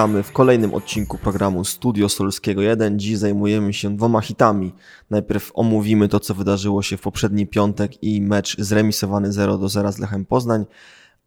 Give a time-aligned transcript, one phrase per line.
[0.00, 2.98] Witamy w kolejnym odcinku programu Studio Solskiego 1.
[2.98, 4.72] Dziś zajmujemy się dwoma hitami.
[5.10, 9.92] Najpierw omówimy to, co wydarzyło się w poprzedni piątek i mecz zremisowany 0 do 0
[9.92, 10.66] z Lechem Poznań,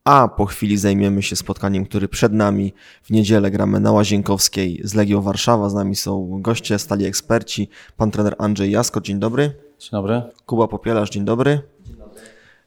[0.03, 2.73] a po chwili zajmiemy się spotkaniem, który przed nami.
[3.03, 5.69] W niedzielę gramy na Łazienkowskiej z Legią Warszawa.
[5.69, 7.69] Z nami są goście, stali eksperci.
[7.97, 9.53] Pan trener Andrzej Jasko, dzień dobry.
[9.79, 10.21] Dzień dobry.
[10.45, 11.61] Kuba Popielarz, dzień dobry.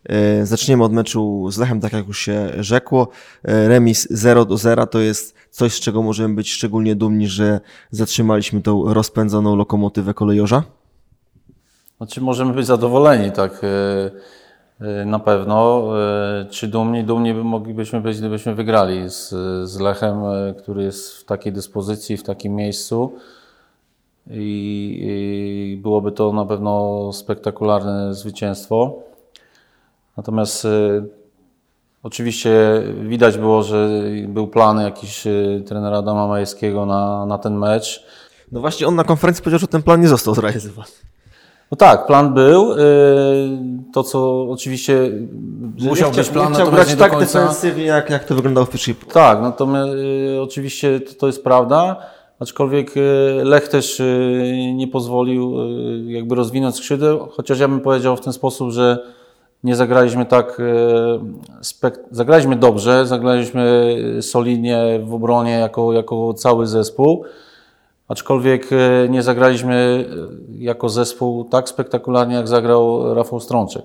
[0.09, 3.09] E, Zaczniemy od meczu z Lechem, tak jak już się rzekło.
[3.45, 7.61] E, Remis 0 do 0 to jest coś, z czego możemy być szczególnie dumni, że
[7.91, 10.63] zatrzymaliśmy tą rozpędzoną lokomotywę kolejorza.
[11.97, 13.61] Znaczy możemy być zadowoleni, tak
[14.81, 15.89] e, na pewno.
[16.51, 17.05] Czy dumni?
[17.05, 19.29] Dumni by moglibyśmy być, gdybyśmy wygrali z,
[19.69, 20.23] z Lechem,
[20.59, 23.13] który jest w takiej dyspozycji, w takim miejscu.
[24.31, 29.03] I, I byłoby to na pewno spektakularne zwycięstwo.
[30.17, 30.69] Natomiast e,
[32.03, 33.89] oczywiście widać było, że
[34.29, 38.05] był plan jakiś e, trenera Adama Majewskiego na, na ten mecz.
[38.53, 40.89] No właśnie on na konferencji powiedział, że ten plan nie został zrealizowany.
[41.71, 42.73] No tak, plan był.
[42.73, 42.77] y,
[43.93, 45.11] To, co oczywiście
[45.81, 47.41] musiał być plan, nie chciał grać nie tak końca.
[47.41, 49.93] defensywnie, jak, jak to wyglądało w pierwszej Tak, natomiast
[50.37, 51.97] y, oczywiście to, to jest prawda.
[52.41, 53.01] Aczkolwiek y,
[53.45, 55.61] Lech też y, nie pozwolił
[56.09, 58.99] y, jakby rozwinąć skrzydeł, chociaż ja bym powiedział w ten sposób, że
[59.65, 60.63] nie zagraliśmy tak,
[61.63, 67.25] spek- zagraliśmy dobrze, zagraliśmy solidnie w obronie jako, jako cały zespół.
[68.09, 73.85] Aczkolwiek e, nie zagraliśmy e, jako zespół tak spektakularnie, jak zagrał Rafał Strączek.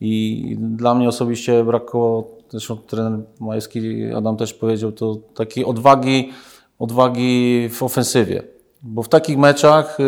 [0.00, 6.32] I dla mnie osobiście brakowało, zresztą trener Majewski, Adam też powiedział, to takiej odwagi,
[6.78, 8.42] odwagi w ofensywie.
[8.82, 10.04] Bo w takich meczach e,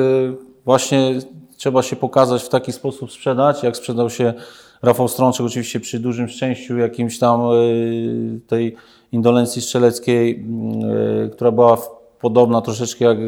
[0.64, 1.14] właśnie
[1.56, 4.34] trzeba się pokazać w taki sposób sprzedać, jak sprzedał się
[4.82, 7.40] Rafał Strączek, oczywiście przy dużym szczęściu jakimś tam
[8.46, 8.76] tej
[9.12, 10.44] indolencji strzeleckiej,
[11.32, 11.78] która była
[12.20, 13.18] podobna troszeczkę jak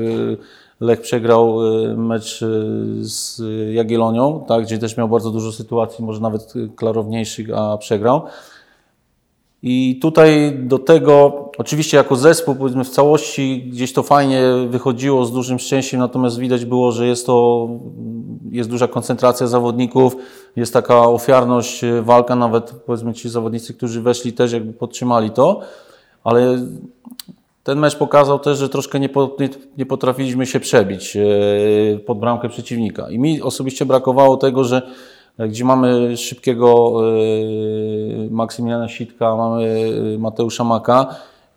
[0.81, 1.59] Lech przegrał
[1.97, 2.41] mecz
[3.01, 3.43] z
[3.75, 8.23] Jagiellonią, tak, gdzie też miał bardzo dużo sytuacji, może nawet klarowniejszych, a przegrał.
[9.63, 15.33] I tutaj do tego, oczywiście jako zespół, powiedzmy w całości, gdzieś to fajnie wychodziło z
[15.33, 17.69] dużym szczęściem, natomiast widać było, że jest to,
[18.51, 20.17] jest duża koncentracja zawodników,
[20.57, 25.61] jest taka ofiarność, walka, nawet powiedzmy ci zawodnicy, którzy weszli też jakby podtrzymali to,
[26.25, 26.59] ale
[27.65, 29.01] ten mecz pokazał też, że troszkę
[29.77, 33.11] nie potrafiliśmy się przebić e, pod bramkę przeciwnika.
[33.11, 34.83] I mi osobiście brakowało tego, że
[35.39, 41.07] gdzie mamy szybkiego e, Maksymiliana Sitka, mamy Mateusza Maka,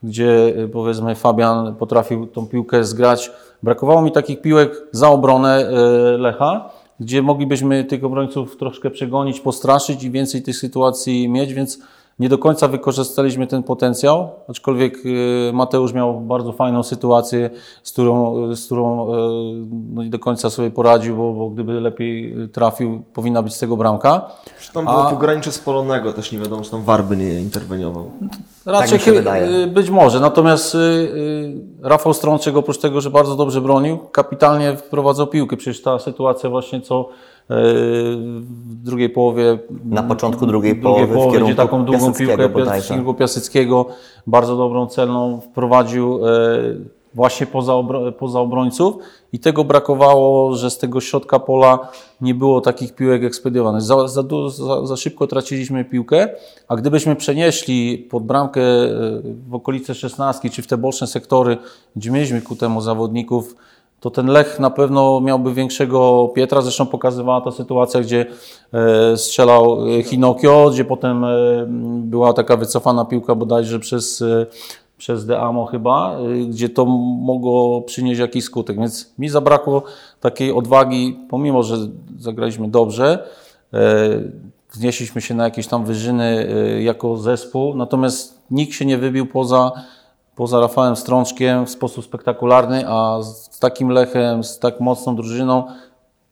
[0.03, 3.31] gdzie e, powiedzmy Fabian potrafił tą piłkę zgrać.
[3.63, 5.69] Brakowało mi takich piłek za obronę
[6.17, 6.69] Lecha,
[6.99, 11.79] gdzie moglibyśmy tych obrońców troszkę przegonić, postraszyć i więcej tych sytuacji mieć, więc
[12.19, 17.49] nie do końca wykorzystaliśmy ten potencjał, aczkolwiek y, Mateusz miał bardzo fajną sytuację,
[17.83, 19.13] z którą, z którą y,
[19.93, 23.77] no nie do końca sobie poradził, bo, bo gdyby lepiej trafił, powinna być z tego
[23.77, 24.21] bramka.
[24.73, 28.11] Tam było pogranicze spalonego, też nie wiadomo, czy tam Warby nie interweniował.
[28.65, 29.47] Raczej chy- wydaje.
[29.47, 34.77] y, być może, natomiast y, y, Rafał Strączek oprócz tego, że bardzo dobrze bronił, kapitalnie
[34.77, 35.57] wprowadzał piłkę.
[35.57, 41.13] Przecież ta sytuacja właśnie co y, w drugiej połowie Na początku drugiej drugiej połowy w
[41.13, 42.93] połowie, gdzie kierunku taką długą piłkę bodajże.
[42.95, 43.85] Pias- Piaseckiego,
[44.27, 46.29] bardzo dobrą celną wprowadził e,
[47.13, 48.95] właśnie poza, obro, poza obrońców
[49.33, 51.79] i tego brakowało, że z tego środka pola
[52.21, 53.81] nie było takich piłek ekspediowanych.
[53.81, 56.29] Za, za, za, za szybko traciliśmy piłkę,
[56.67, 58.91] a gdybyśmy przenieśli pod bramkę e,
[59.49, 61.57] w okolice 16 czy w te boczne sektory,
[61.95, 63.55] gdzie mieliśmy ku temu zawodników,
[64.03, 66.61] to ten Lech na pewno miałby większego Pietra.
[66.61, 68.25] Zresztą pokazywała ta sytuacja, gdzie
[68.73, 71.29] e, strzelał e, Hinokio, gdzie potem e,
[72.03, 74.23] była taka wycofana piłka bodajże przez,
[74.97, 76.17] przez Deamo chyba,
[76.49, 78.77] gdzie to mogło przynieść jakiś skutek.
[78.77, 79.83] Więc mi zabrakło
[80.19, 81.77] takiej odwagi, pomimo, że
[82.19, 83.27] zagraliśmy dobrze,
[84.71, 86.47] wznieśliśmy się na jakieś tam wyżyny
[86.81, 89.71] jako zespół, natomiast nikt się nie wybił poza
[90.35, 95.63] poza Rafałem Strączkiem w sposób spektakularny, a z takim Lechem, z tak mocną drużyną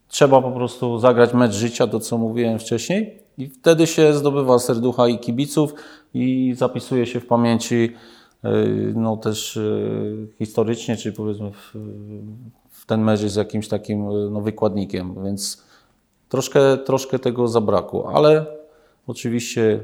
[0.08, 5.08] trzeba po prostu zagrać mecz życia, to co mówiłem wcześniej i wtedy się zdobywa serducha
[5.08, 5.74] i kibiców
[6.14, 7.76] i zapisuje się w pamięci
[8.44, 11.76] yy, no też yy, historycznie, czy powiedzmy w,
[12.70, 15.64] w ten mecz jest jakimś takim yy, no, wykładnikiem, więc
[16.30, 18.46] troszkę, troszkę tego zabrakło, ale
[19.08, 19.80] oczywiście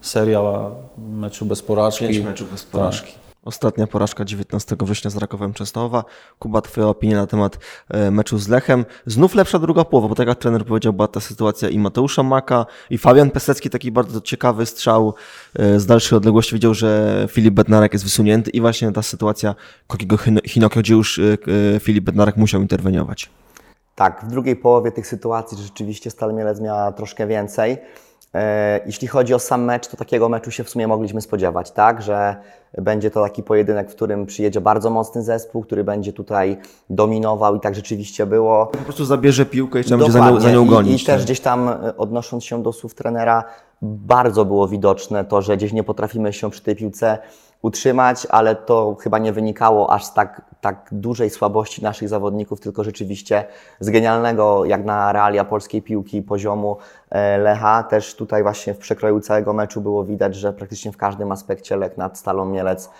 [0.00, 2.08] seria meczu bez porażki.
[2.08, 3.23] Pięć meczów bez porażki.
[3.44, 6.04] Ostatnia porażka 19 września z Rakowem Częstochowa.
[6.38, 7.58] Kuba, twoja opinia na temat
[7.88, 8.84] e, meczu z Lechem.
[9.06, 12.66] Znów lepsza druga połowa, bo tak jak trener powiedział, była ta sytuacja i Mateusza Maka,
[12.90, 15.14] i Fabian Pesecki, taki bardzo ciekawy strzał
[15.54, 16.54] e, z dalszej odległości.
[16.54, 19.54] Widział, że Filip Bednarek jest wysunięty i właśnie ta sytuacja
[19.86, 21.36] Kokiego Hinokio, gdzie już e,
[21.80, 23.30] Filip Bednarek musiał interweniować.
[23.94, 27.78] Tak, w drugiej połowie tych sytuacji rzeczywiście Stal Mielec miała troszkę więcej.
[28.34, 32.02] E, jeśli chodzi o sam mecz, to takiego meczu się w sumie mogliśmy spodziewać, tak?
[32.02, 32.36] Że
[32.78, 36.56] będzie to taki pojedynek, w którym przyjedzie bardzo mocny zespół, który będzie tutaj
[36.90, 38.66] dominował i tak rzeczywiście było.
[38.66, 41.00] Po prostu zabierze piłkę i trzeba będzie za nią, za nią gonić.
[41.00, 41.24] I, I, też tak?
[41.24, 43.44] gdzieś tam e, odnosząc się do słów trenera,
[43.82, 47.18] bardzo było widoczne to, że gdzieś nie potrafimy się przy tej piłce
[47.64, 52.84] utrzymać, ale to chyba nie wynikało aż z tak, tak dużej słabości naszych zawodników, tylko
[52.84, 53.44] rzeczywiście
[53.80, 56.76] z genialnego, jak na realia polskiej piłki, poziomu
[57.10, 57.82] e, Lecha.
[57.82, 61.96] Też tutaj właśnie w przekroju całego meczu było widać, że praktycznie w każdym aspekcie Lech
[61.96, 62.90] nad Stalą Mielec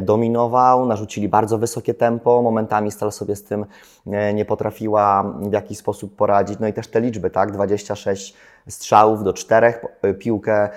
[0.00, 3.66] dominował, narzucili bardzo wysokie tempo, momentami Stal sobie z tym
[4.06, 6.58] e, nie potrafiła w jakiś sposób poradzić.
[6.58, 8.34] No i też te liczby, tak, 26
[8.68, 10.68] strzałów do czterech, e, piłkę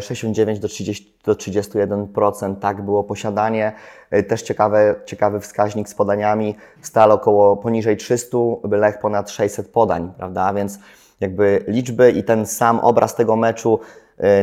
[0.00, 3.72] 69 e, do, 30, do 31%, tak było posiadanie.
[4.10, 8.38] E, też ciekawy, ciekawy wskaźnik z podaniami, stal około poniżej 300,
[8.70, 10.78] Lech ponad 600 podań, prawda, więc
[11.20, 13.80] jakby liczby i ten sam obraz tego meczu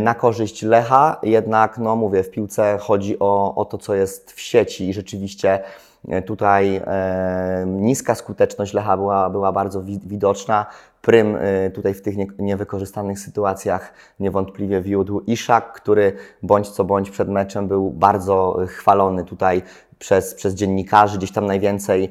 [0.02, 4.42] na korzyść Lecha, jednak, no mówię, w piłce chodzi o, o to, co jest w
[4.42, 5.60] sieci i rzeczywiście
[6.26, 10.66] tutaj e, niska skuteczność Lecha była, była bardzo widoczna.
[11.02, 16.14] Prym y, tutaj w tych niewykorzystanych sytuacjach niewątpliwie wiódł Iszak, który
[16.44, 19.62] bądź co bądź przed meczem był bardzo chwalony tutaj
[20.00, 21.18] przez, przez dziennikarzy.
[21.18, 22.10] Gdzieś tam najwięcej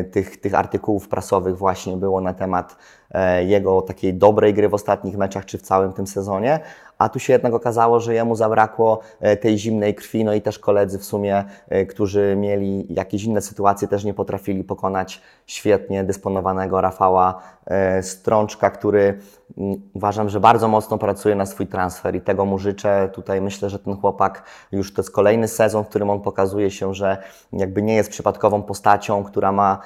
[0.00, 3.03] y, tych, tych artykułów prasowych właśnie było na temat e,
[3.46, 6.60] jego takiej dobrej gry w ostatnich meczach, czy w całym tym sezonie
[6.98, 10.58] a tu się jednak okazało, że jemu zabrakło e, tej zimnej krwi, no i też
[10.58, 16.80] koledzy w sumie, e, którzy mieli jakieś inne sytuacje, też nie potrafili pokonać świetnie dysponowanego
[16.80, 19.18] Rafała e, Strączka, który
[19.58, 23.10] mm, uważam, że bardzo mocno pracuje na swój transfer i tego mu życzę.
[23.12, 26.94] Tutaj myślę, że ten chłopak już to jest kolejny sezon, w którym on pokazuje się,
[26.94, 27.22] że
[27.52, 29.78] jakby nie jest przypadkową postacią, która ma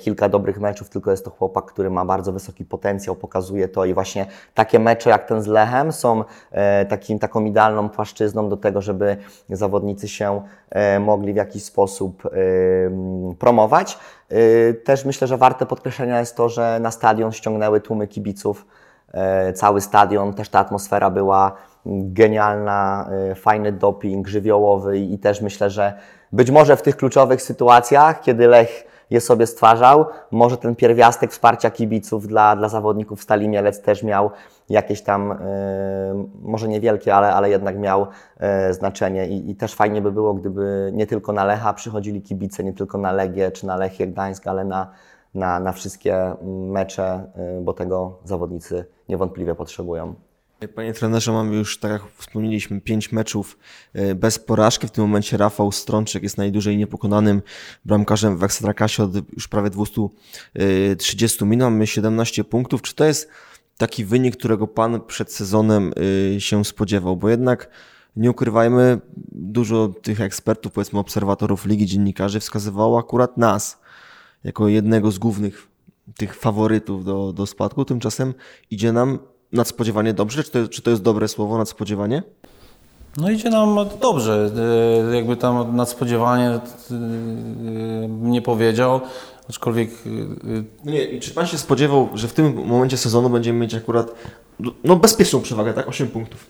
[0.00, 3.94] kilka dobrych meczów, tylko jest to chłopak, który ma bardzo wysoki potencjał, pokazuje to i
[3.94, 8.82] właśnie takie mecze jak ten z Lechem są E, takim, taką idealną płaszczyzną do tego,
[8.82, 9.16] żeby
[9.50, 12.30] zawodnicy się e, mogli w jakiś sposób e,
[13.38, 13.98] promować.
[14.84, 18.66] Też myślę, że warte podkreślenia jest to, że na stadion ściągnęły tłumy kibiców.
[19.54, 25.92] Cały stadion, też ta atmosfera była genialna, fajny doping żywiołowy i też myślę, że
[26.32, 30.06] być może w tych kluczowych sytuacjach, kiedy Lech je sobie stwarzał.
[30.30, 34.30] Może ten pierwiastek wsparcia kibiców dla, dla zawodników Stali Mielec też miał
[34.68, 35.36] jakieś tam, e,
[36.42, 38.06] może niewielkie, ale, ale jednak miał
[38.38, 42.64] e, znaczenie I, i też fajnie by było, gdyby nie tylko na Lecha przychodzili kibice,
[42.64, 44.90] nie tylko na Legię czy na Lechię Gdańsk, ale na,
[45.34, 47.04] na, na wszystkie mecze,
[47.34, 50.14] e, bo tego zawodnicy niewątpliwie potrzebują.
[50.68, 53.58] Panie trenerze, mamy już, tak jak wspomnieliśmy, pięć meczów
[53.92, 54.86] e, bez porażki.
[54.86, 57.42] W tym momencie Rafał Strączek jest najdłużej niepokonanym
[57.84, 61.64] bramkarzem w Ekstraklasie od już prawie 230 minut.
[61.64, 62.82] Mamy 17 punktów.
[62.82, 63.28] Czy to jest
[63.76, 65.92] taki wynik, którego Pan przed sezonem
[66.36, 67.16] e, się spodziewał?
[67.16, 67.68] Bo jednak
[68.16, 69.00] nie ukrywajmy,
[69.32, 73.80] dużo tych ekspertów, powiedzmy obserwatorów Ligi Dziennikarzy wskazywało akurat nas
[74.44, 75.68] jako jednego z głównych
[76.16, 77.84] tych faworytów do, do spadku.
[77.84, 78.34] Tymczasem
[78.70, 79.18] idzie nam
[79.52, 80.44] nadspodziewanie dobrze?
[80.44, 82.22] Czy to, czy to jest dobre słowo, nadspodziewanie?
[83.16, 84.50] No idzie nam dobrze.
[85.10, 86.60] E, jakby tam nadspodziewanie e,
[88.08, 89.00] nie powiedział,
[89.48, 89.90] aczkolwiek...
[89.90, 94.14] E, nie, czy Pan się spodziewał, że w tym momencie sezonu będziemy mieć akurat
[94.84, 95.88] no, bezpieczną przewagę, tak?
[95.88, 96.46] 8 punktów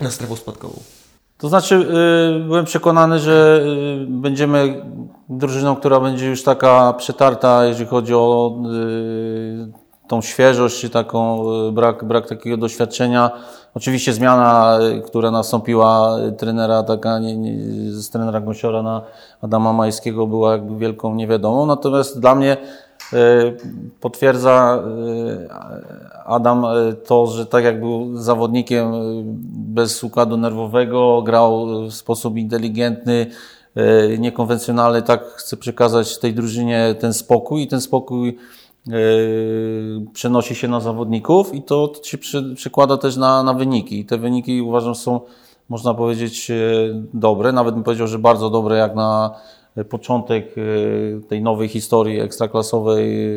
[0.00, 0.80] na strefę spadkową.
[1.38, 1.86] To znaczy,
[2.46, 3.64] byłem przekonany, że
[4.08, 4.82] będziemy
[5.28, 8.56] drużyną, która będzie już taka przetarta, jeżeli chodzi o
[10.08, 13.30] tą świeżość, czy taką e, brak, brak takiego doświadczenia.
[13.74, 17.56] Oczywiście zmiana, e, która nastąpiła e, trenera taka, nie, nie,
[17.92, 19.02] z trenera Gąsiora na
[19.42, 21.66] Adama Majskiego była jakby wielką niewiadomą.
[21.66, 22.56] Natomiast dla mnie
[24.00, 24.82] potwierdza
[26.24, 26.66] Adam
[27.06, 28.92] to, że tak jak był zawodnikiem
[29.52, 33.26] bez układu nerwowego, grał w sposób inteligentny,
[34.18, 38.38] niekonwencjonalny, tak chce przekazać tej drużynie ten spokój i ten spokój
[40.12, 42.18] przenosi się na zawodników i to się
[42.54, 44.00] przekłada też na, na wyniki.
[44.00, 45.20] I te wyniki uważam są,
[45.68, 47.52] można powiedzieć, yy, dobre.
[47.52, 49.34] Nawet bym powiedział, że bardzo dobre jak na
[49.88, 53.28] początek yy, tej nowej historii ekstraklasowej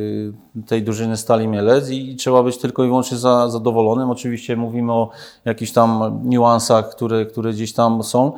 [0.67, 4.09] tej drużyny Stali Mielec i trzeba być tylko i wyłącznie za, zadowolonym.
[4.09, 5.09] Oczywiście mówimy o
[5.45, 8.31] jakichś tam niuansach, które, które gdzieś tam są,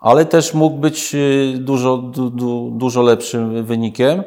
[0.00, 1.16] ale też mógł być
[1.58, 4.22] dużo, du, du, dużo lepszym wynikiem.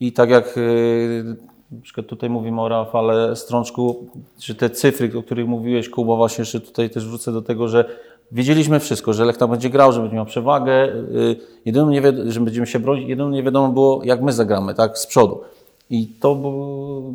[0.00, 1.36] I tak jak y,
[1.70, 4.06] na przykład tutaj mówimy o Rafale Strączku,
[4.40, 7.84] że te cyfry, o których mówiłeś, Kuba, właśnie jeszcze tutaj też wrócę do tego, że
[8.32, 10.92] wiedzieliśmy wszystko, że Lech tam będzie grał, że będzie miał przewagę,
[11.64, 15.06] jedyną nie że będziemy się bronić, jedyną nie wiadomo było, jak my zagramy, tak, z
[15.06, 15.40] przodu.
[15.90, 16.36] I to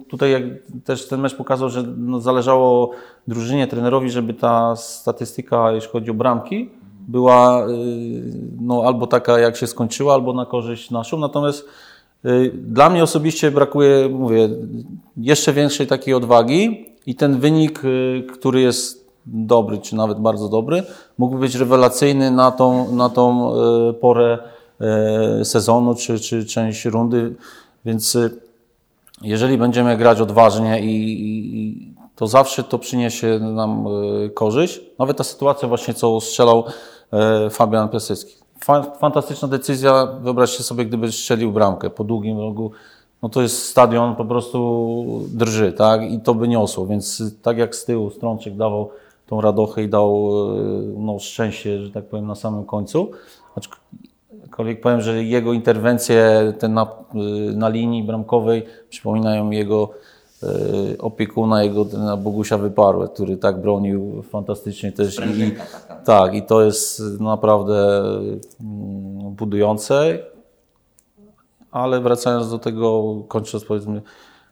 [0.10, 0.44] tutaj jak
[0.86, 2.92] też ten mecz pokazał, że no zależało
[3.28, 6.70] drużynie, trenerowi, żeby ta statystyka, jeśli chodzi o bramki,
[7.08, 7.72] była y,
[8.62, 11.18] no, albo taka, jak się skończyła, albo na korzyść naszą.
[11.18, 11.68] Natomiast y,
[12.54, 14.50] dla mnie osobiście brakuje, mówię,
[15.18, 20.84] jeszcze większej takiej odwagi i ten wynik, y, który jest dobry, czy nawet bardzo dobry,
[21.18, 23.52] mógłby być rewelacyjny na tą, na tą
[24.02, 24.38] porę
[25.44, 27.36] sezonu, czy, czy część rundy.
[27.86, 28.18] Więc
[29.22, 31.24] jeżeli będziemy grać odważnie i,
[31.58, 33.86] i, to zawsze to przyniesie nam
[34.34, 34.82] korzyść.
[35.00, 36.64] Nawet ta sytuacja właśnie, co strzelał
[37.52, 38.36] Fabian Piasecki.
[39.00, 40.06] Fantastyczna decyzja.
[40.22, 42.72] Wyobraźcie sobie, gdyby strzelił bramkę po długim rogu.
[43.22, 46.12] No to jest stadion, po prostu drży, tak?
[46.12, 46.88] I to by niosło.
[46.88, 48.90] Więc tak jak z tyłu Strączek dawał
[49.28, 50.62] tą radochę i dał e,
[50.98, 53.12] no, szczęście, że tak powiem, na samym końcu.
[54.46, 56.88] Aczkolwiek powiem, że jego interwencje te na,
[57.56, 59.90] na linii bramkowej przypominają jego
[60.44, 60.48] e,
[61.00, 65.20] opiekuna, jego na Bogusia Wyparłe, który tak bronił fantastycznie też.
[65.20, 65.56] I,
[66.06, 68.04] tak, i to jest naprawdę
[68.62, 70.20] mm, budujące.
[71.72, 74.02] Ale wracając do tego, kończąc powiedzmy,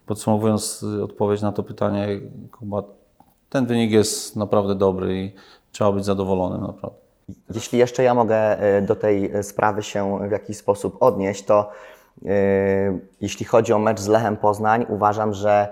[0.05, 2.07] podsumowując odpowiedź na to pytanie,
[2.51, 2.83] Kuba,
[3.49, 5.31] ten wynik jest naprawdę dobry i
[5.71, 6.97] trzeba być zadowolonym naprawdę.
[7.55, 11.69] Jeśli jeszcze ja mogę e, do tej e, sprawy się w jakiś sposób odnieść, to
[13.21, 15.67] jeśli chodzi o mecz z Lechem Poznań, uważam, że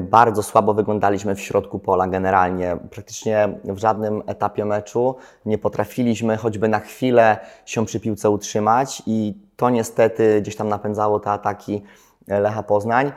[0.00, 2.76] bardzo słabo wyglądaliśmy w środku pola generalnie.
[2.90, 9.34] Praktycznie w żadnym etapie meczu nie potrafiliśmy choćby na chwilę się przy piłce utrzymać i
[9.56, 11.82] to niestety gdzieś tam napędzało te ataki
[12.28, 13.12] Lecha Poznań.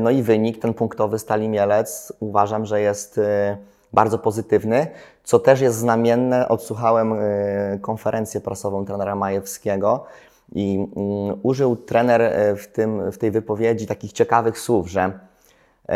[0.00, 3.20] No i wynik, ten punktowy Stali Mielec, uważam, że jest
[3.92, 4.86] bardzo pozytywny,
[5.24, 6.48] co też jest znamienne.
[6.48, 7.14] Odsłuchałem
[7.80, 10.04] konferencję prasową trenera Majewskiego
[10.52, 15.18] i mm, użył trener y, w, tym, w tej wypowiedzi takich ciekawych słów, że
[15.84, 15.92] y,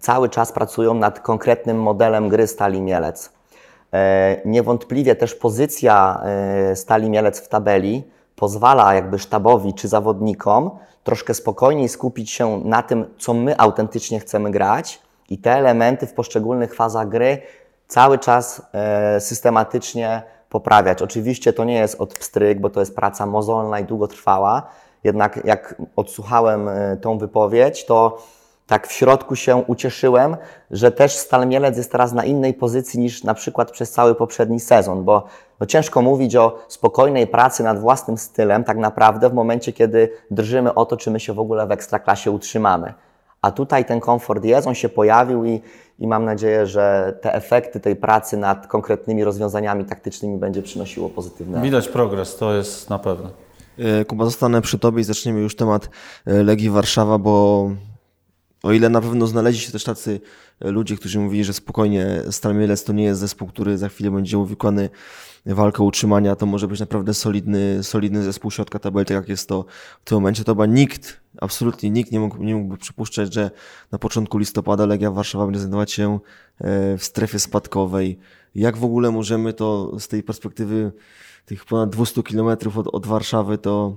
[0.00, 3.32] cały czas pracują nad konkretnym modelem gry Stali Mielec.
[4.44, 6.22] Niewątpliwie też pozycja
[6.74, 8.04] Stali Mielec w tabeli
[8.36, 10.70] pozwala jakby sztabowi czy zawodnikom
[11.04, 15.00] troszkę spokojniej skupić się na tym, co my autentycznie chcemy grać,
[15.32, 17.38] i te elementy w poszczególnych fazach gry
[17.88, 21.02] cały czas e, systematycznie poprawiać.
[21.02, 24.62] Oczywiście to nie jest od pstryk, bo to jest praca mozolna i długotrwała.
[25.04, 28.18] Jednak jak odsłuchałem e, tą wypowiedź, to
[28.66, 30.36] tak w środku się ucieszyłem,
[30.70, 34.60] że też Stal Mielec jest teraz na innej pozycji niż na przykład przez cały poprzedni
[34.60, 35.24] sezon, bo
[35.60, 40.74] no ciężko mówić o spokojnej pracy nad własnym stylem tak naprawdę w momencie, kiedy drżymy
[40.74, 42.94] o to, czy my się w ogóle w ekstraklasie utrzymamy.
[43.42, 45.60] A tutaj ten komfort jest, on się pojawił i,
[45.98, 51.62] i mam nadzieję, że te efekty tej pracy nad konkretnymi rozwiązaniami taktycznymi będzie przynosiło pozytywne.
[51.62, 53.30] Widać progres, to jest na pewno.
[53.78, 55.90] E, Kuba, zostanę przy Tobie i zaczniemy już temat
[56.26, 57.70] e, Legii Warszawa, bo
[58.62, 60.20] o ile na pewno znaleźli się też tacy
[60.60, 64.38] ludzie, którzy mówili, że spokojnie Stal Mielec to nie jest zespół, który za chwilę będzie
[64.38, 64.90] uwikłany
[65.46, 69.64] walkę utrzymania, to może być naprawdę solidny, solidny zespół środka tabeli, tak jak jest to
[70.00, 70.44] w tym momencie.
[70.44, 73.50] To chyba nikt, absolutnie nikt nie, mógł, nie mógłby przypuszczać, że
[73.92, 76.18] na początku listopada Legia Warszawa będzie znajdować się e,
[76.98, 78.18] w strefie spadkowej.
[78.54, 80.92] Jak w ogóle możemy to z tej perspektywy
[81.46, 83.96] tych ponad 200 kilometrów od, od Warszawy to,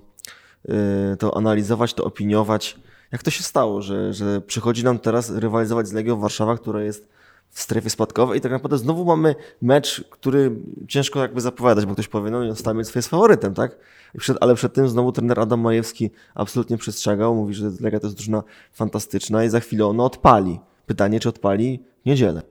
[0.70, 2.78] e, to analizować, to opiniować?
[3.16, 7.10] Jak to się stało, że, że przychodzi nam teraz rywalizować z Legią Warszawa, która jest
[7.50, 10.52] w strefie spadkowej i tak naprawdę znowu mamy mecz, który
[10.88, 13.78] ciężko jakby zapowiadać, bo ktoś powie, no Stamiec jest faworytem, tak?
[14.18, 18.18] Przed, ale przed tym znowu trener Adam Majewski absolutnie przestrzegał, mówi, że Legia to jest
[18.18, 20.60] drużyna fantastyczna i za chwilę ono odpali.
[20.86, 22.42] Pytanie, czy odpali niedzielę.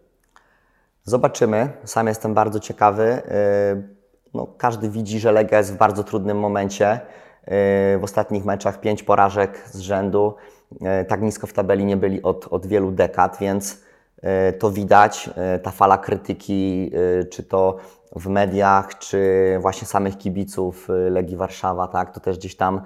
[1.04, 1.72] Zobaczymy.
[1.84, 3.02] Sam jestem bardzo ciekawy.
[3.02, 3.88] Y,
[4.34, 7.00] no, każdy widzi, że Legia jest w bardzo trudnym momencie.
[7.44, 10.34] Y, w ostatnich meczach pięć porażek z rzędu.
[10.72, 13.84] Y, tak nisko w tabeli nie byli od, od wielu dekad, więc
[14.24, 16.90] E, to widać, e, ta fala krytyki,
[17.20, 17.76] e, czy to
[18.16, 19.18] w mediach, czy
[19.60, 22.80] właśnie samych kibiców Legii Warszawa, tak, to też gdzieś tam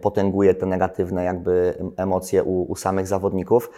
[0.00, 3.70] potęguje te negatywne jakby emocje u, u samych zawodników.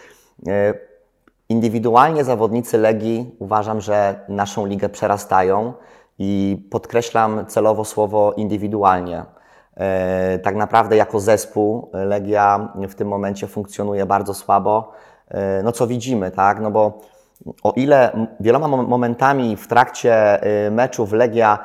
[1.48, 5.72] Indywidualnie zawodnicy Legii uważam, że naszą ligę przerastają
[6.18, 9.24] i podkreślam celowo słowo indywidualnie.
[10.42, 14.92] Tak naprawdę jako zespół Legia w tym momencie funkcjonuje bardzo słabo.
[15.28, 16.60] E, no co widzimy, tak?
[16.60, 17.00] No bo
[17.62, 21.58] o ile wieloma momentami w trakcie e, meczów Legia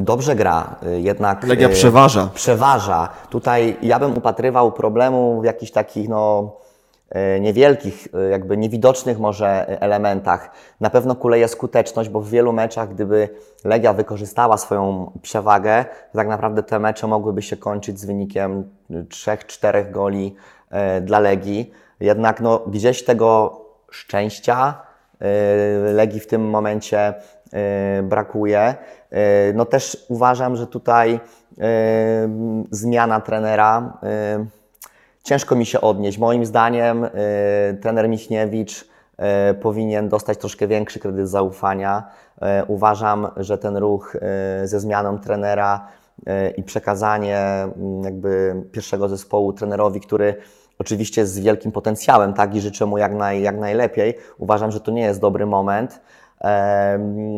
[0.00, 1.44] dobrze gra, jednak...
[1.46, 2.28] Legia przeważa.
[2.34, 3.08] Przeważa.
[3.30, 6.52] Tutaj ja bym upatrywał problemu w jakichś takich, no,
[7.40, 10.50] niewielkich, y, jakby niewidocznych może elementach.
[10.80, 13.28] Na pewno kuleje skuteczność, bo w wielu meczach, gdyby
[13.64, 20.36] Legia wykorzystała swoją przewagę, tak naprawdę te mecze mogłyby się kończyć z wynikiem 3-4 goli
[20.98, 21.72] y, dla Legii.
[22.00, 24.82] Jednak no, gdzieś tego szczęścia
[25.92, 27.14] Legii w tym momencie
[28.02, 28.74] brakuje.
[29.54, 31.20] No też uważam, że tutaj
[32.70, 33.98] zmiana trenera
[35.24, 36.18] ciężko mi się odnieść.
[36.18, 37.10] Moim zdaniem y,
[37.82, 42.04] trener Michniewicz y, powinien dostać troszkę większy kredyt zaufania.
[42.36, 44.16] Y, Uważam, że ten ruch
[44.64, 45.88] ze zmianą trenera
[46.56, 50.34] i przekazanie mm, jakby pierwszego zespołu trenerowi, który
[50.78, 54.14] oczywiście z wielkim potencjałem, tak, i życzę mu jak, naj, jak najlepiej.
[54.38, 56.00] Uważam, że to nie jest dobry moment.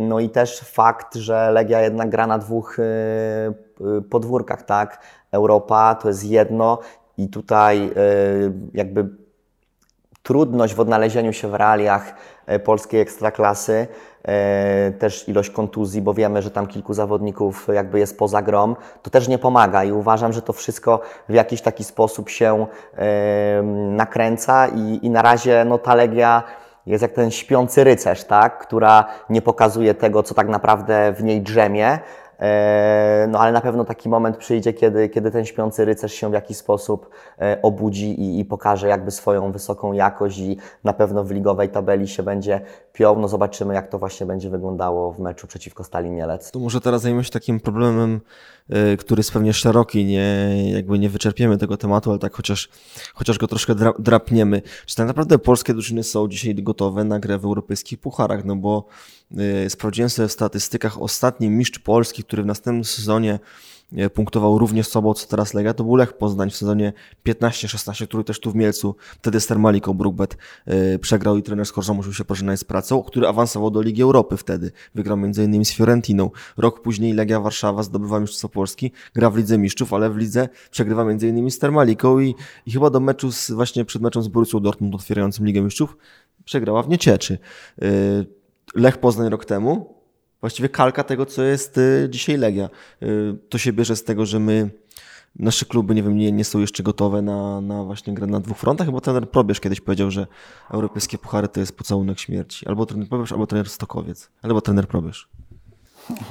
[0.09, 2.77] No i też fakt, że Legia jednak gra na dwóch
[4.11, 5.01] podwórkach, tak?
[5.33, 6.79] Europa to jest jedno
[7.19, 9.27] i tutaj y, jakby
[10.27, 12.15] trudność w odnalezieniu się w realiach
[12.47, 13.87] e, polskiej ekstraklasy,
[14.23, 19.11] e, też ilość kontuzji, bo wiemy, że tam kilku zawodników jakby jest poza grom, to
[19.11, 19.85] też nie pomaga.
[19.85, 24.69] I uważam, że to wszystko w jakiś taki sposób się e, nakręca.
[24.69, 26.43] I, i na razie no, ta Legia
[26.87, 28.59] jest jak ten śpiący rycerz, tak?
[28.59, 32.26] która nie pokazuje tego, co tak naprawdę w niej drzemie, E,
[33.29, 36.57] No ale na pewno taki moment przyjdzie, kiedy, kiedy ten śpiący rycerz się w jakiś
[36.57, 41.69] sposób e, obudzi i, i pokaże jakby swoją wysoką jakość i na pewno w ligowej
[41.69, 42.61] tabeli się będzie
[42.93, 43.19] piął.
[43.19, 46.51] No zobaczymy, jak to właśnie będzie wyglądało w meczu przeciwko Stali Mielec.
[46.51, 48.21] To może teraz zajmiemy się takim problemem,
[48.93, 52.69] y, który jest pewnie szeroki, nie, jakby nie wyczerpiemy tego tematu, ale tak chociaż,
[53.15, 54.63] chociaż go troszkę dra, drapniemy.
[54.87, 58.45] Czy tak naprawdę polskie drużyny są dzisiaj gotowe na grę w europejskich pucharach?
[58.45, 58.87] No bo
[59.69, 63.39] sprawdziłem sobie w statystykach ostatni mistrz Polski, który w następnym sezonie
[63.93, 66.93] y, punktował równie słabo, co teraz Legia, to był Lech Poznań w sezonie
[67.27, 70.37] 15-16, który też tu w Mielcu, wtedy z Termaliką Brookbet
[70.95, 74.37] y, przegrał i trener Skorża musiał się pożegnać z pracą, który awansował do Ligi Europy
[74.37, 74.71] wtedy.
[74.95, 75.65] Wygrał m.in.
[75.65, 76.31] z Fiorentiną.
[76.57, 81.03] Rok później Legia Warszawa zdobywa Mistrzostwo Polski, gra w Lidze Mistrzów, ale w Lidze przegrywa
[81.03, 81.51] m.in.
[81.51, 82.35] z Termaliką i,
[82.67, 85.97] i chyba do meczu z, właśnie przed meczem z Borussią Dortmund otwierającym Ligę Mistrzów
[86.45, 87.39] przegrała w Niecieczy.
[88.77, 89.95] Lech Poznań rok temu,
[90.41, 92.69] właściwie kalka tego, co jest y, dzisiaj Legia.
[93.03, 94.71] Y, To się bierze z tego, że my,
[95.39, 98.59] nasze kluby, nie wiem, nie, nie są jeszcze gotowe na, na właśnie grę na dwóch
[98.59, 100.27] frontach, bo trener Probierz kiedyś powiedział, że
[100.71, 102.69] europejskie puchary to jest pocałunek śmierci.
[102.69, 104.31] Albo trener Probierz, albo trener Stokowiec.
[104.43, 105.29] Albo trener Probierz.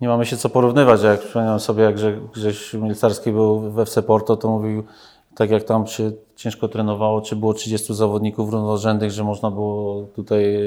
[0.00, 1.02] Nie mamy się co porównywać.
[1.02, 4.84] Jak przypominam sobie, jak Grze- Grześ Milcarski był w FC Porto, to mówił,
[5.36, 10.54] tak jak tam się ciężko trenowało, czy było 30 zawodników równorzędnych, że można było tutaj
[10.54, 10.60] e,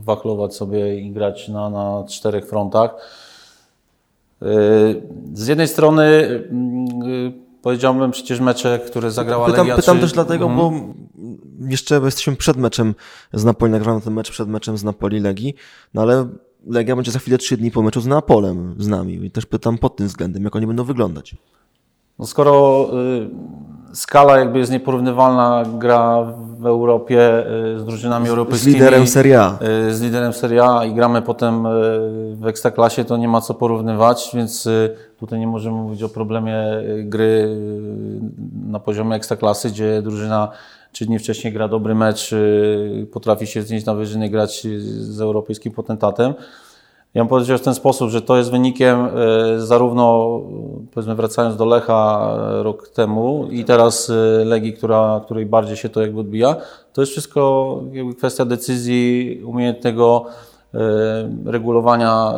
[0.00, 2.90] wachlować sobie i grać na, na czterech frontach.
[4.42, 4.46] E,
[5.34, 6.02] Z jednej strony
[6.50, 6.86] mm,
[7.28, 9.76] e, powiedziałbym przecież mecze, które zagrała Pytam, Legia.
[9.76, 10.70] pytam czy- też dlatego, Mhm.
[10.70, 10.94] bo
[11.68, 12.94] jeszcze jesteśmy przed meczem
[13.32, 15.54] z Napoli, nagramy ten mecz przed meczem z Napoli Legii,
[15.94, 16.28] no ale
[16.66, 19.78] Legia będzie za chwilę trzy dni po meczu z Neapolem z nami i też pytam
[19.78, 21.36] pod tym względem, jak oni będą wyglądać.
[22.18, 23.30] No skoro y,
[23.92, 26.22] skala jakby jest nieporównywalna, gra
[26.60, 28.74] w Europie y, z drużynami Z europejskimi.
[28.74, 29.58] liderem Serie A.
[29.88, 31.70] y, Z liderem Serie A i gramy potem y,
[32.36, 34.68] w Ekstraklasie, to nie ma co porównywać, więc
[35.18, 36.56] tutaj nie możemy mówić o problemie
[37.04, 37.56] gry
[38.70, 40.48] na poziomie Ekstraklasy, gdzie drużyna
[40.92, 42.34] trzy dni wcześniej gra dobry mecz,
[43.12, 46.34] potrafi się znieść na wyżyny, grać z europejskim potentatem.
[47.14, 49.08] Ja bym powiedział w ten sposób, że to jest wynikiem e,
[49.60, 50.40] zarówno,
[50.94, 55.88] powiedzmy wracając do Lecha e, rok temu i teraz e, Legii, która, której bardziej się
[55.88, 56.56] to jakby odbija,
[56.92, 57.76] to jest wszystko
[58.18, 60.24] kwestia decyzji, umiejętnego
[61.46, 62.32] regulowania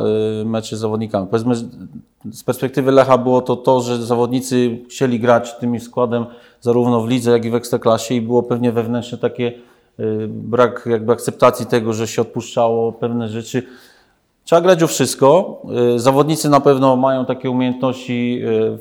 [0.44, 1.26] meczy z zawodnikami.
[1.26, 6.26] Powiedzmy, z- perspektywy Lecha było to to, że zawodnicy chcieli grać tym składem
[6.60, 9.52] zarówno w lidze, jak i w ekstraklasie i było pewnie wewnętrzne takie
[10.28, 13.62] brak jakby akceptacji tego, że się odpuszczało pewne rzeczy.
[14.44, 15.62] Trzeba grać o wszystko.
[15.96, 18.78] Y, Zawodnicy na pewno mają takie umiejętności y,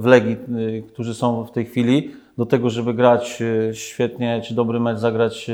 [0.00, 4.80] w, Legii, y, którzy są w tej chwili, do tego, żeby grać świetnie, czy dobry
[4.80, 5.50] mecz zagrać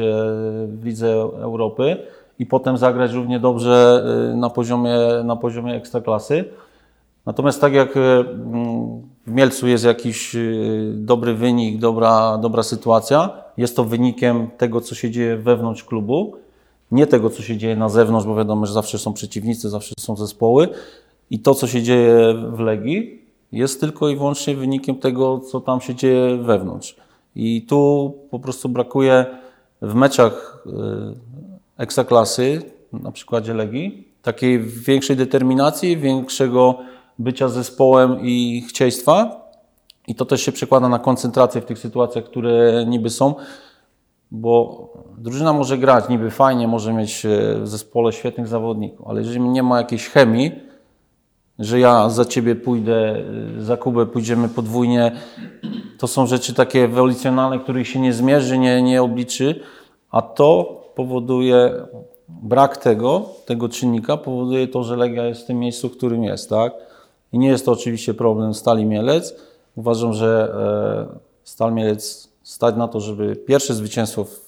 [0.67, 1.97] w Lidze Europy
[2.39, 4.05] i potem zagrać równie dobrze
[4.37, 6.45] na poziomie, na poziomie ekstraklasy.
[7.27, 7.95] Natomiast tak jak
[9.27, 10.37] w Mielcu jest jakiś
[10.93, 16.37] dobry wynik, dobra, dobra sytuacja, jest to wynikiem tego, co się dzieje wewnątrz klubu,
[16.93, 20.17] nie tego, co się dzieje na zewnątrz, bo wiadomo, że zawsze są przeciwnicy, zawsze są
[20.17, 20.69] zespoły.
[21.31, 25.81] I to, co się dzieje w Legii, jest tylko i wyłącznie wynikiem tego, co tam
[25.81, 26.97] się dzieje wewnątrz.
[27.37, 29.27] I tu po prostu brakuje
[29.83, 30.71] w meczach y,
[31.77, 36.79] ekstraklasy, na przykładzie Legii, takiej większej determinacji, większego
[37.19, 39.43] bycia zespołem i chcieństwa.
[40.09, 43.35] I to też się przekłada na koncentrację w tych sytuacjach, które niby są,
[44.31, 44.89] bo
[45.23, 49.63] drużyna może grać niby fajnie, może mieć e, w zespole świetnych zawodników, ale jeżeli nie
[49.63, 50.53] ma jakiejś chemii,
[51.59, 53.17] że ja za ciebie pójdę,
[53.59, 55.13] e, za Kubę pójdziemy podwójnie,
[55.99, 59.61] to są rzeczy takie ewolucjonalne, których się nie zmierzy, nie, nie obliczy,
[60.11, 61.75] a to powoduje
[62.29, 66.51] brak tego, tego czynnika, powoduje to, że Legia jest w tym miejscu, w którym jest,
[66.51, 66.73] tak?
[67.33, 69.35] I nie jest to oczywiście problem Stali Mielec.
[69.77, 70.55] Uważam, że
[71.13, 74.42] e, Stal Mielec stać na to, żeby pierwsze zwycięstwo w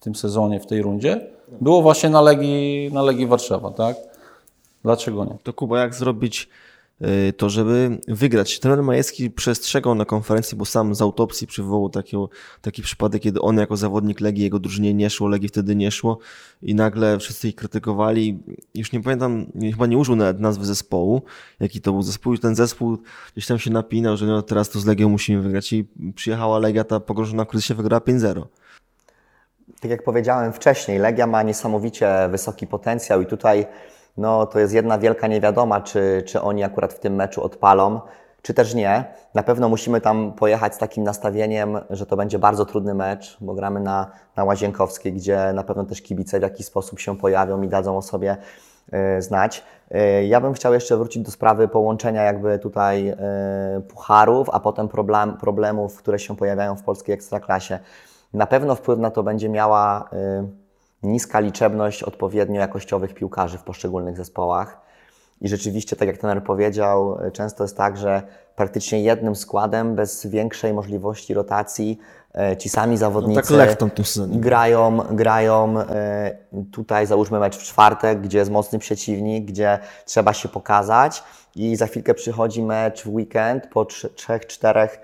[0.00, 1.26] tym sezonie, w tej rundzie
[1.60, 3.96] było właśnie na Legii, na Legii Warszawa, tak?
[4.84, 5.36] Dlaczego nie?
[5.42, 6.48] To Kuba, jak zrobić
[7.02, 8.60] y, to, żeby wygrać?
[8.60, 12.16] Trener Majewski przestrzegał na konferencji, bo sam z autopsji przywołał taki,
[12.62, 16.18] taki przypadek, kiedy on jako zawodnik Legii, jego drużynie nie szło, Legii wtedy nie szło
[16.62, 18.38] i nagle wszyscy ich krytykowali.
[18.74, 21.22] Już nie pamiętam, chyba nie użył nawet nazwy zespołu,
[21.60, 22.98] jaki to był zespół ten zespół
[23.32, 26.84] gdzieś tam się napinał, że no teraz to z Legią musimy wygrać i przyjechała Legia,
[26.84, 28.42] ta pogrążona w kryzysie wygrała 5-0.
[29.80, 33.66] Tak jak powiedziałem wcześniej, Legia ma niesamowicie wysoki potencjał i tutaj
[34.16, 38.00] no, to jest jedna wielka niewiadoma, czy, czy oni akurat w tym meczu odpalą,
[38.42, 39.04] czy też nie.
[39.34, 43.54] Na pewno musimy tam pojechać z takim nastawieniem, że to będzie bardzo trudny mecz, bo
[43.54, 47.68] gramy na, na Łazienkowskiej, gdzie na pewno też kibice w jakiś sposób się pojawią i
[47.68, 48.36] dadzą o sobie
[49.18, 49.64] y, znać.
[49.94, 53.16] Y, ja bym chciał jeszcze wrócić do sprawy połączenia jakby tutaj y,
[53.80, 57.78] pucharów, a potem problem, problemów, które się pojawiają w polskiej ekstraklasie.
[58.32, 60.10] Na pewno wpływ na to będzie miała
[61.02, 64.80] niska liczebność odpowiednio jakościowych piłkarzy w poszczególnych zespołach.
[65.40, 68.22] I rzeczywiście, tak jak trener powiedział, często jest tak, że
[68.56, 71.98] praktycznie jednym składem, bez większej możliwości rotacji,
[72.34, 73.48] e, ci sami zawodnicy no tak
[74.28, 75.74] grają, grają
[76.72, 81.22] tutaj załóżmy mecz w czwartek, gdzie jest mocny przeciwnik, gdzie trzeba się pokazać
[81.56, 85.00] i za chwilkę przychodzi mecz w weekend po trzech, czterech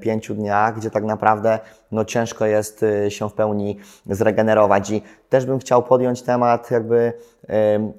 [0.00, 1.58] pięciu dniach, gdzie tak naprawdę
[1.92, 4.90] no, ciężko jest e, się w pełni zregenerować.
[4.90, 7.12] I też bym chciał podjąć temat jakby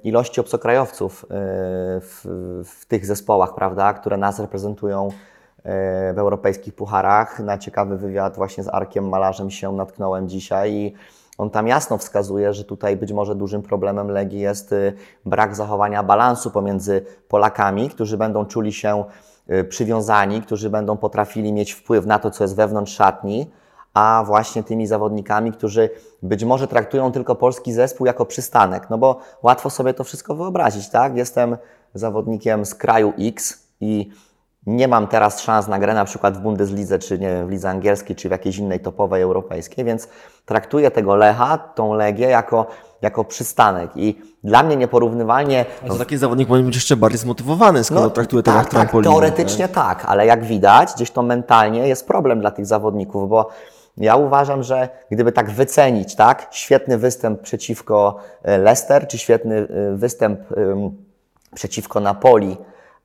[0.02, 1.26] ilości obcokrajowców e,
[2.00, 2.24] w,
[2.64, 5.08] w tych zespołach, prawda, które nas reprezentują
[6.14, 7.40] w europejskich pucharach.
[7.40, 10.94] Na ciekawy wywiad właśnie z Arkiem Malarzem się natknąłem dzisiaj i
[11.38, 14.74] on tam jasno wskazuje, że tutaj być może dużym problemem Legii jest
[15.24, 19.04] brak zachowania balansu pomiędzy Polakami, którzy będą czuli się
[19.68, 23.50] przywiązani, którzy będą potrafili mieć wpływ na to, co jest wewnątrz szatni,
[23.94, 25.90] a właśnie tymi zawodnikami, którzy
[26.22, 30.88] być może traktują tylko polski zespół jako przystanek, no bo łatwo sobie to wszystko wyobrazić,
[30.88, 31.16] tak?
[31.16, 31.56] Jestem
[31.94, 34.10] zawodnikiem z kraju X i
[34.66, 37.70] nie mam teraz szans na grę na przykład w Bundeslidze, czy nie wiem, w lidze
[37.70, 40.08] angielskiej, czy w jakiejś innej topowej europejskiej, więc
[40.46, 42.66] traktuję tego Lecha, tą Legię jako,
[43.02, 45.64] jako przystanek i dla mnie nieporównywalnie...
[45.88, 49.68] Ale taki zawodnik powinien być jeszcze bardziej zmotywowany, skoro no, traktuje tak, jak tak, teoretycznie
[49.68, 49.98] tak?
[49.98, 53.48] tak, ale jak widać, gdzieś to mentalnie jest problem dla tych zawodników, bo
[53.96, 59.96] ja uważam, że gdyby tak wycenić, tak, świetny występ przeciwko e, Leicester, czy świetny e,
[59.96, 60.40] występ
[61.54, 62.56] przeciwko Napoli,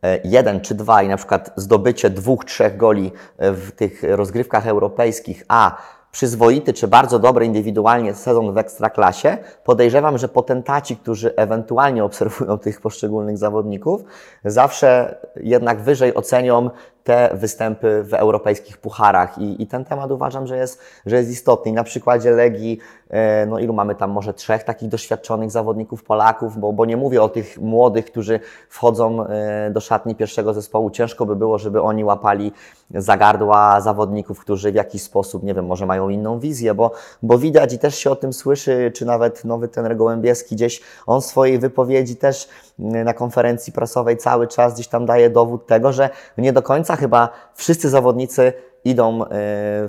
[0.06, 5.44] E, jeden czy dwa i na przykład zdobycie dwóch, trzech goli w tych rozgrywkach europejskich,
[5.48, 5.78] a
[6.16, 12.82] przyzwoity czy bardzo dobry indywidualnie sezon w ekstraklasie, podejrzewam, że potentaci, którzy ewentualnie obserwują tych
[12.82, 14.04] poszczególnych zawodników,
[14.46, 16.70] zawsze jednak wyżej ocenią
[17.06, 21.72] te występy w europejskich pucharach i, i ten temat uważam, że jest, że jest istotny.
[21.72, 26.60] I na przykładzie Legii, e, no ilu mamy tam może trzech takich doświadczonych zawodników Polaków,
[26.60, 28.40] bo, bo nie mówię o tych młodych, którzy
[28.70, 30.90] wchodzą e, do szatni pierwszego zespołu.
[30.90, 32.52] Ciężko by było, żeby oni łapali
[32.92, 36.92] zagardła zawodników, którzy w jakiś sposób, nie wiem, może mają inną wizję, bo,
[37.24, 41.22] bo widać i też się o tym słyszy, czy nawet nowy ten Gołębieski gdzieś, on
[41.22, 46.54] swojej wypowiedzi też na konferencji prasowej cały czas gdzieś tam daje dowód tego, że nie
[46.54, 48.54] do końca chyba wszyscy zawodnicy
[48.86, 49.28] idą e,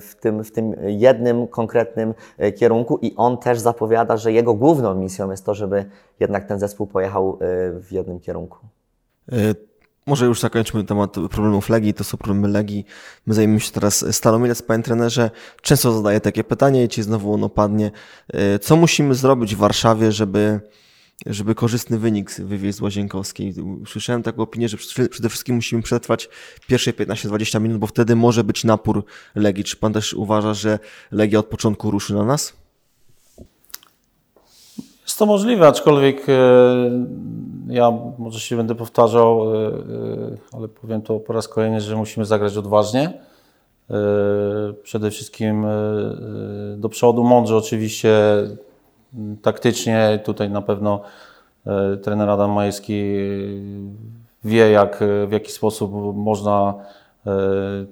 [0.01, 4.95] w tym, w tym jednym konkretnym e, kierunku i on też zapowiada, że jego główną
[4.95, 5.85] misją jest to, żeby
[6.21, 7.37] jednak ten zespół pojechał e,
[7.81, 8.59] w jednym kierunku.
[10.07, 12.85] Może już zakończmy temat problemów Legii, to są problemy Legii.
[13.27, 15.31] My zajmiemy się teraz Stalomilec, panie trenerze.
[15.63, 17.91] Często zadaję takie pytanie i ci znowu ono padnie.
[18.61, 20.61] Co musimy zrobić w Warszawie, żeby
[21.27, 23.55] żeby korzystny wynik wywieźć z Łazienkowskiej.
[23.87, 24.77] Słyszałem taką opinię, że
[25.11, 26.29] przede wszystkim musimy przetrwać
[26.67, 29.65] pierwsze 15-20 minut, bo wtedy może być napór Legii.
[29.65, 30.79] Czy pan też uważa, że
[31.13, 32.53] Legia od początku ruszy na nas?
[35.07, 36.35] Jest to możliwe, aczkolwiek e,
[37.69, 39.73] ja może się będę powtarzał, e, e,
[40.53, 43.13] ale powiem to po raz kolejny, że musimy zagrać odważnie.
[44.83, 45.67] Przede wszystkim
[46.77, 48.13] do przodu, mądrze oczywiście
[49.43, 51.01] taktycznie tutaj na pewno
[52.03, 53.15] Trener Adam Majewski
[54.45, 56.75] wie, jak, w jaki sposób można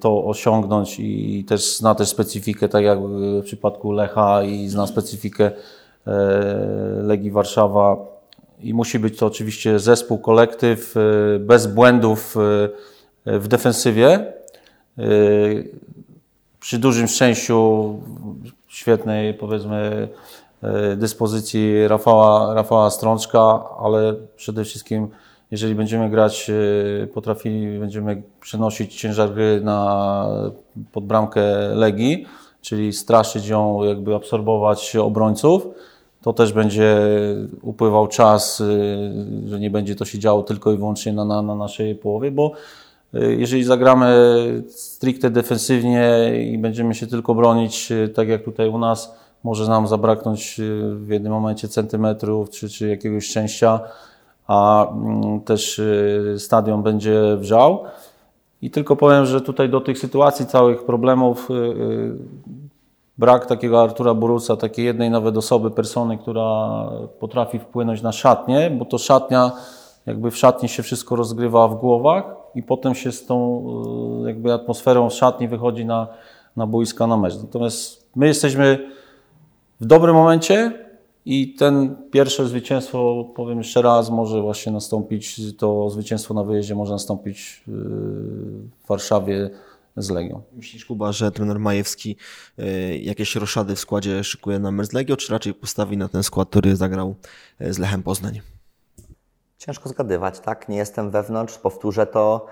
[0.00, 5.50] to osiągnąć i też zna też specyfikę, tak jak w przypadku Lecha i zna specyfikę
[7.02, 7.96] Legii Warszawa
[8.60, 10.94] i musi być to oczywiście zespół, kolektyw
[11.40, 12.36] bez błędów
[13.26, 14.32] w defensywie.
[16.60, 17.94] Przy dużym szczęściu,
[18.68, 20.08] świetnej powiedzmy
[20.96, 25.08] dyspozycji Rafała, Rafała Strączka, ale przede wszystkim
[25.50, 26.50] jeżeli będziemy grać,
[27.14, 30.28] potrafili, będziemy przenosić ciężar gry na,
[30.92, 31.42] pod bramkę
[31.74, 32.26] Legii,
[32.60, 35.68] czyli straszyć ją, jakby absorbować obrońców,
[36.22, 36.98] to też będzie
[37.62, 38.62] upływał czas,
[39.46, 42.52] że nie będzie to się działo tylko i wyłącznie na, na, na naszej połowie, bo
[43.12, 44.14] jeżeli zagramy
[44.68, 50.60] stricte defensywnie i będziemy się tylko bronić, tak jak tutaj u nas, może nam zabraknąć
[50.94, 53.80] w jednym momencie centymetrów czy, czy jakiegoś szczęścia,
[54.46, 55.80] a mm, też
[56.38, 57.84] stadion będzie wrzał.
[58.62, 61.48] I tylko powiem, że tutaj do tych sytuacji, całych problemów,
[63.18, 66.70] brak takiego Artura Borusa, takiej jednej nawet osoby, persony, która
[67.20, 69.52] potrafi wpłynąć na szatnię, bo to szatnia,
[70.06, 73.64] jakby w szatni się wszystko rozgrywa w głowach i potem się z tą
[74.26, 76.06] jakby atmosferą szatni wychodzi na,
[76.56, 77.42] na boiska na mecz.
[77.42, 78.78] Natomiast my jesteśmy
[79.80, 80.84] w dobrym momencie
[81.24, 86.92] i ten pierwsze zwycięstwo, powiem jeszcze raz, może właśnie nastąpić, to zwycięstwo na wyjeździe może
[86.92, 89.50] nastąpić w Warszawie
[89.96, 90.42] z Legią.
[90.52, 92.16] Myślisz, Kuba, że trener Majewski
[92.58, 96.22] y, jakieś roszady w składzie szykuje na mecz z Legią, czy raczej postawi na ten
[96.22, 97.14] skład, który zagrał
[97.60, 98.40] z Lechem Poznań?
[99.58, 100.68] Ciężko zgadywać, tak?
[100.68, 102.46] Nie jestem wewnątrz, powtórzę to.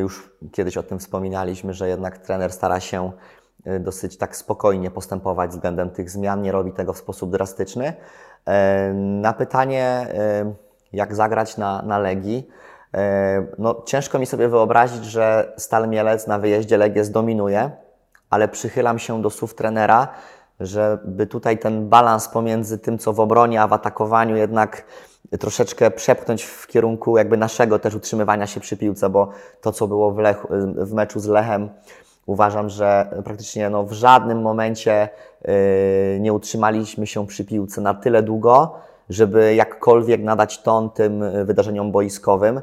[0.00, 3.12] Już kiedyś o tym wspominaliśmy, że jednak trener stara się
[3.80, 7.92] dosyć tak spokojnie postępować względem tych zmian, nie robi tego w sposób drastyczny.
[8.94, 10.06] Na pytanie,
[10.92, 12.48] jak zagrać na, na Legii,
[13.58, 17.70] no, ciężko mi sobie wyobrazić, że Stal Mielec na wyjeździe Legię zdominuje,
[18.30, 20.08] ale przychylam się do słów trenera,
[20.60, 24.84] żeby tutaj ten balans pomiędzy tym, co w obronie, a w atakowaniu jednak
[25.40, 29.28] troszeczkę przepchnąć w kierunku jakby naszego też utrzymywania się przy piłce, bo
[29.60, 31.68] to, co było w, Lechu, w meczu z Lechem,
[32.30, 35.08] uważam, że praktycznie no, w żadnym momencie
[35.44, 38.74] yy, nie utrzymaliśmy się przy piłce na tyle długo,
[39.08, 42.60] żeby jakkolwiek nadać ton tym wydarzeniom boiskowym.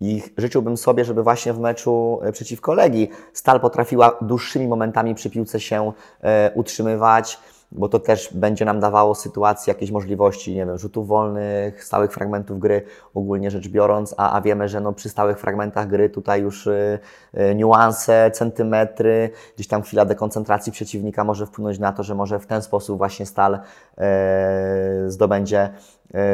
[0.00, 5.60] I życzyłbym sobie, żeby właśnie w meczu przeciwko Legii Stal potrafiła dłuższymi momentami przy piłce
[5.60, 7.38] się e, utrzymywać,
[7.72, 12.58] bo to też będzie nam dawało sytuację, jakieś możliwości, nie wiem, rzutów wolnych, stałych fragmentów
[12.58, 12.82] gry,
[13.14, 16.98] ogólnie rzecz biorąc, a, a wiemy, że no, przy stałych fragmentach gry tutaj już y,
[17.34, 22.46] y, niuanse, centymetry, gdzieś tam chwila dekoncentracji przeciwnika może wpłynąć na to, że może w
[22.46, 25.70] ten sposób właśnie Stal y, zdobędzie,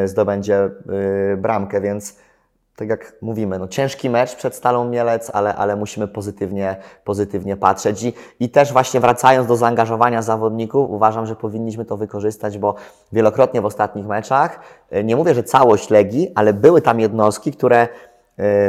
[0.05, 0.71] zdobędzie
[1.37, 2.17] bramkę, więc
[2.77, 8.03] tak jak mówimy, no ciężki mecz przed Stalą Mielec, ale, ale musimy pozytywnie, pozytywnie patrzeć.
[8.03, 12.75] I, I też właśnie wracając do zaangażowania zawodników, uważam, że powinniśmy to wykorzystać, bo
[13.13, 14.61] wielokrotnie w ostatnich meczach,
[14.91, 17.89] e, nie mówię, że całość Legii, ale były tam jednostki, które e,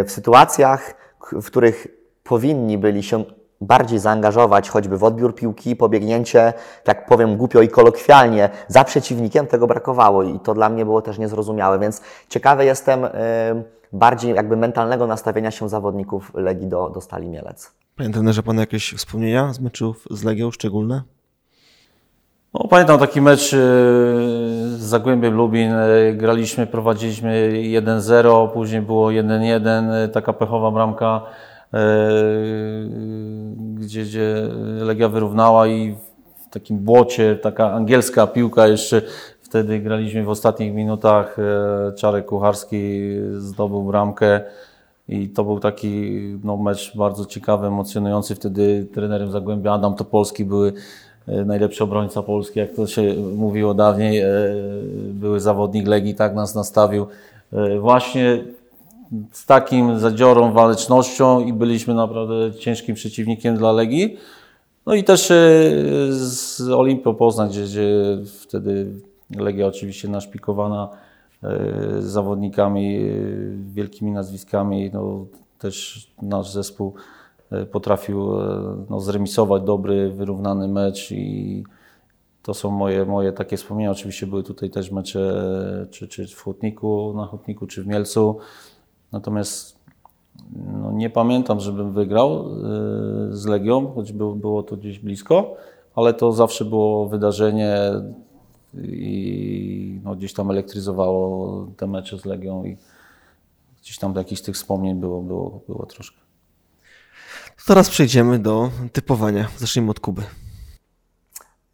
[0.04, 0.96] w sytuacjach,
[1.32, 1.88] w których
[2.24, 3.24] powinni byli się
[3.62, 9.67] bardziej zaangażować choćby w odbiór piłki, pobiegnięcie, tak powiem głupio i kolokwialnie, za przeciwnikiem, tego
[9.67, 13.08] brakowało i to dla mnie było też niezrozumiałe, więc ciekawy jestem
[13.93, 17.71] bardziej jakby mentalnego nastawienia się zawodników Legii do, do Stali Mielec.
[17.95, 21.02] Panie trenerze, Pan jakieś wspomnienia z meczów z Legią szczególne?
[22.54, 25.71] No, pamiętam taki mecz z Zagłębiem Lubin.
[26.13, 31.21] Graliśmy, prowadziliśmy 1-0, później było 1-1, taka pechowa bramka
[33.76, 35.95] gdzie, gdzie Legia wyrównała i
[36.47, 39.02] w takim błocie, taka angielska piłka jeszcze
[39.48, 41.38] wtedy graliśmy w ostatnich minutach.
[41.40, 43.02] E, Czarek Kucharski
[43.38, 44.42] zdobył bramkę
[45.10, 48.36] i to był taki no, mecz bardzo ciekawy, emocjonujący.
[48.36, 50.74] Wtedy trenerem Zagłębia Adam Topolski były
[51.28, 53.02] e, najlepszy obrońca Polski, jak to się
[53.36, 54.20] mówiło dawniej.
[54.20, 54.30] E,
[55.14, 57.08] były zawodnik Legii, tak nas nastawił.
[57.80, 58.44] Właśnie
[59.32, 64.18] z takim zadziorą, walecznością i byliśmy naprawdę ciężkim przeciwnikiem dla Legii.
[64.86, 65.28] No i też
[66.10, 68.88] z Olimpią Poznań, gdzie, gdzie wtedy
[69.36, 70.90] Legia oczywiście naszpikowana
[71.44, 73.10] e, zawodnikami, e,
[73.74, 75.26] wielkimi nazwiskami, no
[75.60, 76.94] też nasz zespół
[77.72, 78.30] potrafił
[78.90, 81.63] no, zremisować dobry, wyrównany mecz i
[82.44, 83.92] to są moje, moje takie wspomnienia.
[83.92, 85.46] Oczywiście były tutaj też mecze
[85.92, 88.38] czy, czy w Hutniku, na Hutniku, czy w Mielcu.
[89.12, 89.80] Natomiast
[90.82, 92.46] no, nie pamiętam, żebym wygrał
[93.30, 95.56] z Legią, choć było to gdzieś blisko,
[95.96, 97.80] ale to zawsze było wydarzenie
[98.84, 102.78] i no, gdzieś tam elektryzowało te mecze z Legią i
[103.82, 106.18] gdzieś tam jakichś tych wspomnień było, było, było troszkę.
[107.68, 109.48] Teraz przejdziemy do typowania.
[109.58, 110.24] Zacznijmy od Kuby.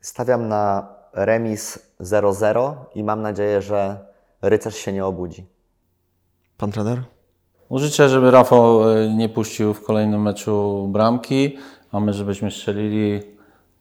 [0.02, 4.06] Stawiam na remis 0-0 i mam nadzieję, że
[4.42, 5.46] rycerz się nie obudzi.
[6.58, 7.04] Pan trener?
[7.70, 11.58] No, życzę, żeby Rafał e, nie puścił w kolejnym meczu bramki,
[11.92, 13.20] a my żebyśmy strzelili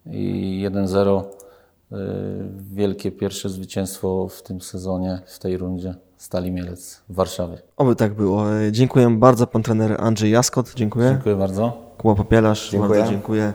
[0.06, 1.41] i 1-0 e,
[2.72, 7.59] wielkie pierwsze zwycięstwo w tym sezonie, w tej rundzie Stali Mielec w Warszawie.
[7.76, 8.61] Oby tak było.
[8.61, 9.46] E, Dziękuję bardzo.
[9.46, 10.74] Pan trener Andrzej Jaskot.
[10.74, 11.09] Dziękuję.
[11.11, 11.92] Dziękuję bardzo.
[11.98, 12.70] Kuba Popielarz.
[12.70, 12.98] Dziękuję.
[12.98, 13.52] Bardzo dziękuję.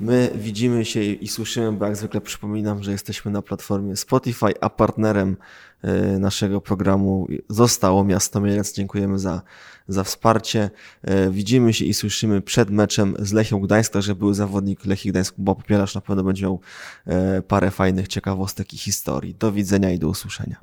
[0.00, 4.70] My widzimy się i słyszymy, bo jak zwykle przypominam, że jesteśmy na platformie Spotify, a
[4.70, 5.36] partnerem
[5.82, 8.72] e, naszego programu zostało Miasto Mielec.
[8.74, 9.42] Dziękujemy za,
[9.88, 10.70] za wsparcie.
[11.02, 15.34] E, Widzimy się i słyszymy przed meczem z Lechią Gdańsk, także były zawodnik Lechii Gdańsk,
[15.34, 16.60] Kuba Popielarz na pewno będzie miał
[17.06, 19.34] e, parę fajnych ciekawostek i historii.
[19.34, 20.56] Do widzenia i do usłyszenia.